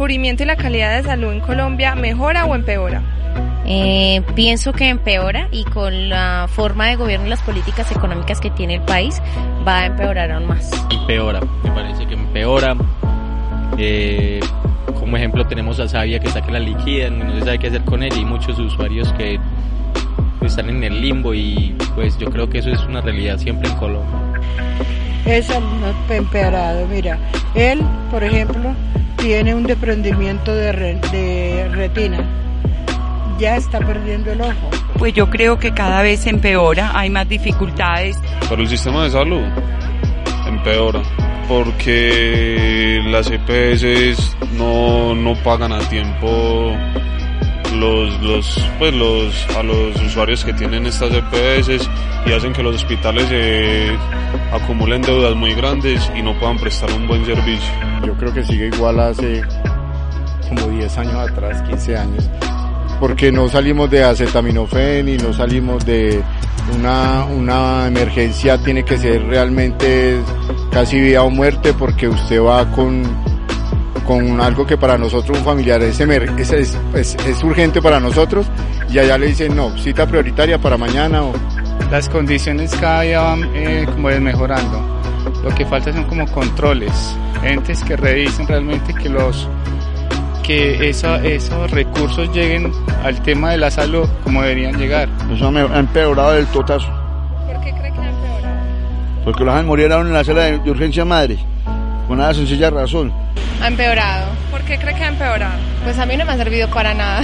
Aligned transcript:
cubrimiento 0.00 0.44
y 0.44 0.46
la 0.46 0.56
calidad 0.56 0.96
de 0.96 1.02
salud 1.02 1.30
en 1.30 1.40
Colombia 1.40 1.94
mejora 1.94 2.46
o 2.46 2.54
empeora? 2.54 3.02
Eh, 3.66 4.22
pienso 4.34 4.72
que 4.72 4.88
empeora 4.88 5.48
y 5.52 5.64
con 5.64 6.08
la 6.08 6.48
forma 6.48 6.86
de 6.86 6.96
gobierno 6.96 7.26
y 7.26 7.28
las 7.28 7.42
políticas 7.42 7.92
económicas 7.92 8.40
que 8.40 8.48
tiene 8.48 8.76
el 8.76 8.80
país 8.80 9.20
va 9.68 9.80
a 9.80 9.86
empeorar 9.86 10.32
aún 10.32 10.46
más. 10.46 10.70
Empeora, 10.90 11.40
me 11.62 11.70
parece 11.72 12.06
que 12.06 12.14
empeora. 12.14 12.74
Eh, 13.76 14.40
como 14.98 15.18
ejemplo 15.18 15.46
tenemos 15.46 15.78
a 15.80 15.86
Sabia 15.86 16.18
que 16.18 16.28
está 16.28 16.40
que 16.40 16.50
la 16.50 16.60
liquidan, 16.60 17.18
no 17.18 17.34
se 17.34 17.40
sabe 17.40 17.58
qué 17.58 17.66
hacer 17.66 17.84
con 17.84 18.02
ella 18.02 18.16
y 18.16 18.24
muchos 18.24 18.58
usuarios 18.58 19.12
que 19.12 19.38
están 20.40 20.70
en 20.70 20.82
el 20.82 20.98
limbo 20.98 21.34
y 21.34 21.76
pues 21.94 22.16
yo 22.16 22.30
creo 22.30 22.48
que 22.48 22.60
eso 22.60 22.70
es 22.70 22.80
una 22.84 23.02
realidad 23.02 23.36
siempre 23.36 23.68
en 23.68 23.76
Colombia. 23.76 24.18
Eso 25.26 25.60
no 25.60 25.92
ha 26.08 26.16
empeorado, 26.16 26.86
mira, 26.86 27.18
él, 27.54 27.82
por 28.10 28.24
ejemplo, 28.24 28.74
tiene 29.20 29.54
un 29.54 29.64
desprendimiento 29.64 30.54
de, 30.54 30.72
de 31.12 31.68
retina, 31.72 32.24
ya 33.38 33.56
está 33.56 33.78
perdiendo 33.78 34.32
el 34.32 34.40
ojo. 34.40 34.70
Pues 34.98 35.12
yo 35.12 35.28
creo 35.30 35.58
que 35.58 35.72
cada 35.72 36.02
vez 36.02 36.26
empeora, 36.26 36.92
hay 36.94 37.10
más 37.10 37.28
dificultades. 37.28 38.16
Para 38.48 38.62
el 38.62 38.68
sistema 38.68 39.04
de 39.04 39.10
salud, 39.10 39.42
empeora, 40.46 41.02
porque 41.48 43.00
las 43.06 43.30
EPS 43.30 44.36
no, 44.56 45.14
no 45.14 45.34
pagan 45.42 45.72
a 45.72 45.80
tiempo 45.80 46.74
los, 47.76 48.20
los, 48.22 48.68
pues 48.78 48.94
los, 48.94 49.56
a 49.56 49.62
los 49.62 50.00
usuarios 50.02 50.44
que 50.44 50.52
tienen 50.52 50.86
estas 50.86 51.12
EPS 51.12 51.88
y 52.26 52.32
hacen 52.32 52.52
que 52.52 52.62
los 52.62 52.76
hospitales 52.76 53.26
eh, 53.30 53.96
acumulen 54.52 55.02
deudas 55.02 55.34
muy 55.36 55.54
grandes 55.54 56.10
y 56.16 56.22
no 56.22 56.38
puedan 56.38 56.58
prestar 56.58 56.90
un 56.92 57.06
buen 57.06 57.24
servicio. 57.24 57.72
Yo 58.04 58.14
creo 58.14 58.32
que 58.32 58.42
sigue 58.44 58.66
igual 58.66 59.00
hace 59.00 59.42
como 60.48 60.66
10 60.68 60.98
años 60.98 61.14
atrás, 61.30 61.62
15 61.62 61.96
años, 61.96 62.30
porque 62.98 63.30
no 63.30 63.48
salimos 63.48 63.90
de 63.90 64.02
acetaminofén 64.02 65.08
y 65.08 65.16
no 65.16 65.32
salimos 65.32 65.84
de 65.86 66.22
una, 66.76 67.24
una 67.24 67.86
emergencia, 67.86 68.58
tiene 68.58 68.84
que 68.84 68.98
ser 68.98 69.24
realmente 69.26 70.20
casi 70.72 71.00
vida 71.00 71.22
o 71.22 71.30
muerte 71.30 71.72
porque 71.72 72.08
usted 72.08 72.42
va 72.42 72.70
con 72.72 73.04
con 74.10 74.40
algo 74.40 74.66
que 74.66 74.76
para 74.76 74.98
nosotros 74.98 75.38
un 75.38 75.44
familiar 75.44 75.80
es, 75.82 76.00
es, 76.00 76.76
es, 76.94 77.14
es, 77.14 77.44
urgente 77.44 77.80
para 77.80 78.00
nosotros 78.00 78.44
y 78.90 78.98
allá 78.98 79.16
le 79.16 79.28
dicen 79.28 79.54
no, 79.54 79.70
cita 79.78 80.04
prioritaria 80.04 80.58
para 80.58 80.76
mañana 80.76 81.22
o... 81.22 81.32
Las 81.90 82.08
condiciones 82.08 82.74
cada 82.76 83.02
día 83.02 83.20
van 83.20 83.44
eh, 83.54 83.86
como 83.86 84.08
mejorando. 84.08 84.80
Lo 85.42 85.54
que 85.54 85.64
falta 85.66 85.92
son 85.92 86.04
como 86.04 86.26
controles, 86.30 87.16
entes 87.42 87.82
que 87.82 87.96
revisen 87.96 88.46
realmente 88.46 88.94
que 88.94 89.08
los 89.08 89.48
que 90.42 90.88
eso, 90.88 91.14
esos 91.16 91.70
recursos 91.70 92.32
lleguen 92.32 92.72
al 93.04 93.20
tema 93.22 93.52
de 93.52 93.58
la 93.58 93.70
salud 93.70 94.08
como 94.24 94.42
deberían 94.42 94.78
llegar. 94.78 95.08
Eso 95.32 95.48
ha 95.48 95.78
empeorado 95.78 96.32
del 96.32 96.46
totazo. 96.46 96.88
¿Por 97.46 97.60
qué 97.60 97.72
cree 97.72 97.92
que 97.92 98.00
ha 98.00 98.10
empeorado? 98.10 99.24
Porque 99.24 99.44
los 99.44 99.54
han 99.54 99.66
morir 99.66 99.92
en 99.92 100.12
la 100.12 100.24
sala 100.24 100.44
de 100.44 100.70
urgencia 100.70 101.04
madre, 101.04 101.38
con 102.08 102.18
una 102.18 102.34
sencilla 102.34 102.70
razón 102.70 103.12
ha 103.60 103.68
empeorado. 103.68 104.30
¿Por 104.50 104.62
qué 104.62 104.78
cree 104.78 104.94
que 104.94 105.04
ha 105.04 105.08
empeorado? 105.08 105.58
Pues 105.84 105.98
a 105.98 106.06
mí 106.06 106.16
no 106.16 106.24
me 106.24 106.32
ha 106.32 106.36
servido 106.36 106.68
para 106.68 106.94
nada. 106.94 107.22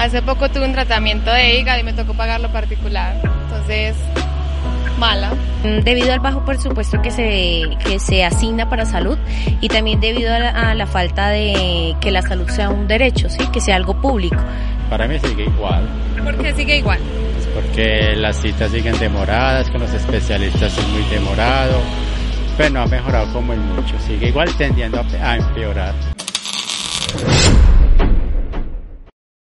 Hace 0.00 0.22
poco 0.22 0.48
tuve 0.48 0.64
un 0.64 0.72
tratamiento 0.72 1.30
de 1.30 1.58
hígado 1.58 1.78
y 1.78 1.82
me 1.82 1.92
tocó 1.92 2.14
pagarlo 2.14 2.50
particular. 2.50 3.20
Entonces, 3.22 3.94
mala. 4.98 5.32
Debido 5.84 6.12
al 6.14 6.20
bajo 6.20 6.42
presupuesto 6.44 7.02
que 7.02 7.10
se, 7.10 7.64
que 7.84 7.98
se 7.98 8.24
asigna 8.24 8.70
para 8.70 8.86
salud 8.86 9.18
y 9.60 9.68
también 9.68 10.00
debido 10.00 10.34
a 10.34 10.38
la, 10.38 10.70
a 10.70 10.74
la 10.74 10.86
falta 10.86 11.28
de 11.28 11.94
que 12.00 12.10
la 12.10 12.22
salud 12.22 12.48
sea 12.48 12.70
un 12.70 12.88
derecho, 12.88 13.28
¿sí? 13.28 13.46
que 13.52 13.60
sea 13.60 13.76
algo 13.76 14.00
público. 14.00 14.42
Para 14.88 15.06
mí 15.06 15.18
sigue 15.18 15.44
igual. 15.44 15.86
¿Por 16.24 16.38
qué 16.38 16.54
sigue 16.54 16.78
igual? 16.78 16.98
Pues 17.34 17.46
porque 17.54 18.16
las 18.16 18.40
citas 18.40 18.70
siguen 18.70 18.98
demoradas, 18.98 19.70
con 19.70 19.82
los 19.82 19.92
especialistas 19.92 20.78
es 20.78 20.88
muy 20.88 21.02
demorado 21.10 21.78
pero 22.60 22.74
no 22.74 22.82
ha 22.82 22.86
mejorado 22.86 23.32
como 23.32 23.54
en 23.54 23.74
mucho, 23.74 23.98
sigue 24.06 24.28
igual 24.28 24.54
tendiendo 24.56 25.02
a 25.22 25.36
empeorar. 25.36 25.94